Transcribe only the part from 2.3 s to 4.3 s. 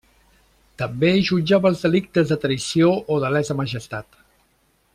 de traïció o de lesa majestat.